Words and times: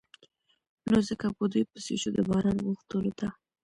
نو 0.89 0.97
ځکه 1.09 1.25
په 1.37 1.43
دوی 1.51 1.63
پسې 1.71 1.93
شو 2.01 2.09
د 2.15 2.19
باران 2.29 2.57
غوښتلو 2.65 3.11
ته. 3.19 3.27